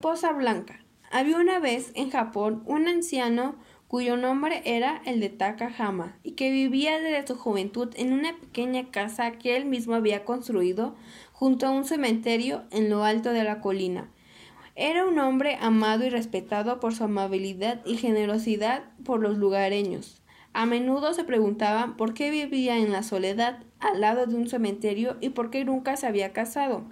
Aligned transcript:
Posa 0.00 0.30
Blanca. 0.30 0.78
Había 1.10 1.38
una 1.38 1.58
vez 1.58 1.90
en 1.96 2.10
Japón 2.10 2.62
un 2.66 2.86
anciano 2.86 3.56
cuyo 3.88 4.16
nombre 4.16 4.62
era 4.64 5.02
el 5.04 5.18
de 5.18 5.28
Takahama 5.28 6.16
y 6.22 6.32
que 6.32 6.52
vivía 6.52 7.00
desde 7.00 7.26
su 7.26 7.36
juventud 7.36 7.92
en 7.96 8.12
una 8.12 8.38
pequeña 8.38 8.92
casa 8.92 9.32
que 9.32 9.56
él 9.56 9.64
mismo 9.64 9.96
había 9.96 10.24
construido 10.24 10.94
junto 11.32 11.66
a 11.66 11.70
un 11.70 11.84
cementerio 11.84 12.62
en 12.70 12.90
lo 12.90 13.02
alto 13.02 13.30
de 13.30 13.42
la 13.42 13.60
colina. 13.60 14.08
Era 14.76 15.04
un 15.04 15.18
hombre 15.18 15.58
amado 15.60 16.06
y 16.06 16.10
respetado 16.10 16.78
por 16.78 16.94
su 16.94 17.02
amabilidad 17.02 17.84
y 17.84 17.96
generosidad 17.96 18.84
por 19.04 19.18
los 19.20 19.36
lugareños. 19.36 20.22
A 20.52 20.64
menudo 20.64 21.12
se 21.12 21.24
preguntaban 21.24 21.96
por 21.96 22.14
qué 22.14 22.30
vivía 22.30 22.78
en 22.78 22.92
la 22.92 23.02
soledad 23.02 23.64
al 23.80 24.00
lado 24.00 24.26
de 24.26 24.36
un 24.36 24.48
cementerio 24.48 25.16
y 25.20 25.30
por 25.30 25.50
qué 25.50 25.64
nunca 25.64 25.96
se 25.96 26.06
había 26.06 26.32
casado. 26.32 26.84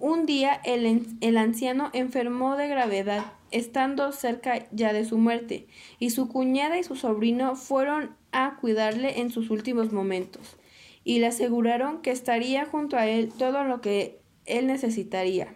Un 0.00 0.24
día 0.24 0.62
el, 0.64 1.36
anciano 1.36 1.90
enfermó 1.92 2.56
de 2.56 2.68
gravedad, 2.68 3.22
estando 3.50 4.12
cerca 4.12 4.66
ya 4.72 4.94
de 4.94 5.04
su 5.04 5.18
muerte, 5.18 5.66
y 5.98 6.08
su 6.08 6.26
cuñada 6.26 6.78
y 6.78 6.84
su 6.84 6.96
sobrino 6.96 7.54
fueron 7.54 8.16
a 8.32 8.56
cuidarle 8.58 9.20
en 9.20 9.30
sus 9.30 9.50
últimos 9.50 9.92
momentos, 9.92 10.56
y 11.04 11.18
le 11.18 11.26
aseguraron 11.26 12.00
que 12.00 12.12
estaría 12.12 12.64
junto 12.64 12.96
a 12.96 13.08
él 13.08 13.30
todo 13.30 13.62
lo 13.64 13.82
que 13.82 14.18
él 14.46 14.66
necesitaría, 14.68 15.48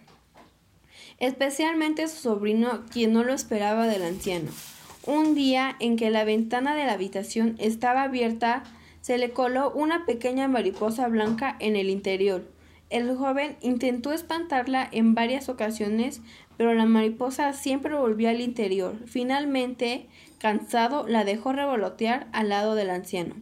especialmente 1.19 2.07
su 2.07 2.21
sobrino, 2.21 2.85
quien 2.93 3.15
no 3.15 3.25
lo 3.25 3.33
esperaba 3.33 3.87
del 3.87 4.03
anciano. 4.03 4.51
Un 5.07 5.35
día 5.35 5.75
en 5.81 5.97
que 5.97 6.11
la 6.11 6.25
ventana 6.25 6.75
de 6.75 6.85
la 6.85 6.93
habitación 6.93 7.57
estaba 7.59 8.03
abierta, 8.03 8.63
se 9.01 9.17
le 9.17 9.31
coló 9.31 9.71
una 9.71 10.05
pequeña 10.05 10.49
mariposa 10.49 11.09
blanca 11.09 11.57
en 11.61 11.77
el 11.77 11.89
interior. 11.89 12.54
El 12.91 13.17
joven 13.17 13.57
intentó 13.61 14.13
espantarla 14.13 14.89
en 14.93 15.15
varias 15.15 15.49
ocasiones, 15.49 16.21
pero 16.57 16.75
la 16.75 16.87
mariposa 16.87 17.53
siempre 17.53 17.95
volvió 17.95 18.29
al 18.29 18.41
interior. 18.41 18.97
Finalmente, 19.07 20.07
cansado, 20.39 21.07
la 21.09 21.25
dejó 21.25 21.53
revolotear 21.53 22.29
al 22.33 22.51
lado 22.51 22.75
del 22.75 22.91
anciano. 22.91 23.35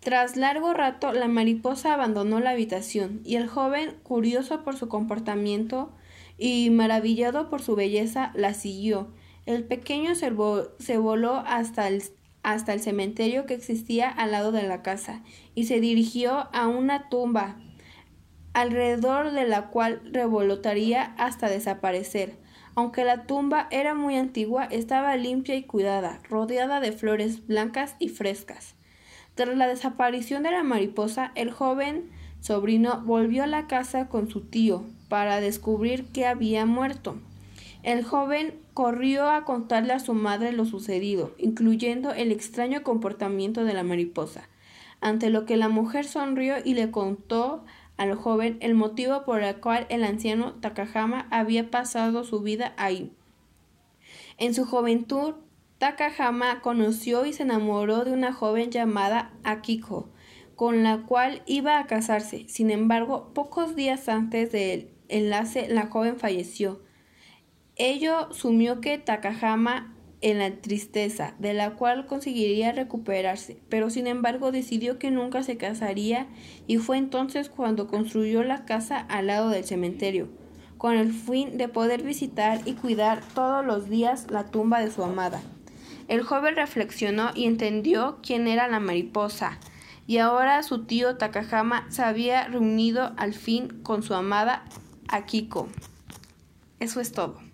Tras 0.00 0.36
largo 0.36 0.72
rato, 0.72 1.12
la 1.12 1.26
mariposa 1.26 1.94
abandonó 1.94 2.38
la 2.38 2.50
habitación 2.50 3.20
y 3.24 3.36
el 3.36 3.48
joven, 3.48 3.96
curioso 4.02 4.62
por 4.62 4.76
su 4.76 4.88
comportamiento 4.88 5.90
y 6.38 6.70
maravillado 6.70 7.48
por 7.48 7.62
su 7.62 7.74
belleza, 7.74 8.30
la 8.34 8.54
siguió. 8.54 9.08
El 9.46 9.64
pequeño 9.64 10.14
se, 10.14 10.30
voló 10.30 11.36
hasta 11.46 11.88
el, 11.88 12.04
hasta 12.42 12.72
el 12.72 12.80
cementerio 12.80 13.46
que 13.46 13.54
existía 13.54 14.08
al 14.08 14.32
lado 14.32 14.52
de 14.52 14.62
la 14.62 14.82
casa 14.82 15.22
y 15.54 15.64
se 15.64 15.80
dirigió 15.80 16.48
a 16.52 16.68
una 16.68 17.08
tumba 17.08 17.56
alrededor 18.56 19.32
de 19.32 19.46
la 19.46 19.66
cual 19.66 20.00
revolotaría 20.10 21.14
hasta 21.18 21.50
desaparecer. 21.50 22.38
Aunque 22.74 23.04
la 23.04 23.26
tumba 23.26 23.68
era 23.70 23.94
muy 23.94 24.16
antigua, 24.16 24.64
estaba 24.64 25.14
limpia 25.16 25.56
y 25.56 25.64
cuidada, 25.64 26.20
rodeada 26.30 26.80
de 26.80 26.92
flores 26.92 27.46
blancas 27.46 27.96
y 27.98 28.08
frescas. 28.08 28.74
Tras 29.34 29.54
la 29.58 29.66
desaparición 29.66 30.42
de 30.42 30.52
la 30.52 30.62
mariposa, 30.62 31.32
el 31.34 31.50
joven 31.50 32.10
sobrino 32.40 33.02
volvió 33.04 33.44
a 33.44 33.46
la 33.46 33.66
casa 33.66 34.08
con 34.08 34.30
su 34.30 34.40
tío 34.40 34.84
para 35.10 35.42
descubrir 35.42 36.06
que 36.06 36.24
había 36.24 36.64
muerto. 36.64 37.18
El 37.82 38.04
joven 38.04 38.54
corrió 38.72 39.28
a 39.28 39.44
contarle 39.44 39.92
a 39.92 40.00
su 40.00 40.14
madre 40.14 40.52
lo 40.52 40.64
sucedido, 40.64 41.34
incluyendo 41.36 42.14
el 42.14 42.32
extraño 42.32 42.82
comportamiento 42.82 43.66
de 43.66 43.74
la 43.74 43.82
mariposa, 43.82 44.48
ante 45.02 45.28
lo 45.28 45.44
que 45.44 45.58
la 45.58 45.68
mujer 45.68 46.06
sonrió 46.06 46.54
y 46.64 46.72
le 46.72 46.90
contó 46.90 47.62
al 47.96 48.14
joven 48.14 48.58
el 48.60 48.74
motivo 48.74 49.24
por 49.24 49.42
el 49.42 49.56
cual 49.60 49.86
el 49.88 50.04
anciano 50.04 50.54
Takahama 50.54 51.26
había 51.30 51.70
pasado 51.70 52.24
su 52.24 52.40
vida 52.40 52.74
ahí. 52.76 53.12
En 54.38 54.54
su 54.54 54.66
juventud, 54.66 55.34
Takahama 55.78 56.60
conoció 56.60 57.26
y 57.26 57.32
se 57.32 57.42
enamoró 57.42 58.04
de 58.04 58.12
una 58.12 58.32
joven 58.32 58.70
llamada 58.70 59.32
Akiko, 59.44 60.10
con 60.54 60.82
la 60.82 61.02
cual 61.02 61.42
iba 61.46 61.78
a 61.78 61.86
casarse. 61.86 62.46
Sin 62.48 62.70
embargo, 62.70 63.32
pocos 63.34 63.76
días 63.76 64.08
antes 64.08 64.52
del 64.52 64.90
enlace, 65.08 65.68
la 65.68 65.86
joven 65.86 66.18
falleció. 66.18 66.82
Ello 67.76 68.32
sumió 68.32 68.80
que 68.80 68.96
Takahama 68.96 69.95
en 70.26 70.40
la 70.40 70.50
tristeza, 70.50 71.34
de 71.38 71.54
la 71.54 71.74
cual 71.76 72.04
conseguiría 72.06 72.72
recuperarse, 72.72 73.60
pero 73.68 73.90
sin 73.90 74.08
embargo 74.08 74.50
decidió 74.50 74.98
que 74.98 75.12
nunca 75.12 75.44
se 75.44 75.56
casaría 75.56 76.26
y 76.66 76.78
fue 76.78 76.98
entonces 76.98 77.48
cuando 77.48 77.86
construyó 77.86 78.42
la 78.42 78.64
casa 78.64 78.98
al 78.98 79.28
lado 79.28 79.50
del 79.50 79.62
cementerio, 79.62 80.26
con 80.78 80.96
el 80.96 81.12
fin 81.12 81.56
de 81.58 81.68
poder 81.68 82.02
visitar 82.02 82.60
y 82.64 82.72
cuidar 82.72 83.22
todos 83.36 83.64
los 83.64 83.88
días 83.88 84.26
la 84.28 84.46
tumba 84.46 84.80
de 84.80 84.90
su 84.90 85.04
amada. 85.04 85.40
El 86.08 86.22
joven 86.22 86.56
reflexionó 86.56 87.30
y 87.32 87.44
entendió 87.44 88.18
quién 88.20 88.48
era 88.48 88.66
la 88.66 88.80
mariposa, 88.80 89.60
y 90.08 90.18
ahora 90.18 90.60
su 90.64 90.86
tío 90.86 91.18
Takahama 91.18 91.86
se 91.88 92.02
había 92.02 92.48
reunido 92.48 93.12
al 93.16 93.32
fin 93.32 93.80
con 93.84 94.02
su 94.02 94.12
amada 94.12 94.64
Akiko. 95.06 95.68
Eso 96.80 97.00
es 97.00 97.12
todo. 97.12 97.45